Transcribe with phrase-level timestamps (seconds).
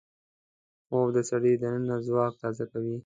[0.87, 2.95] خوب د سړي دننه ځواک تازه کوي